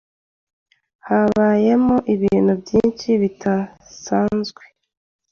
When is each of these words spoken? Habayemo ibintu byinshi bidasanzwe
Habayemo 1.07 1.95
ibintu 2.13 2.53
byinshi 2.61 3.07
bidasanzwe 3.21 4.63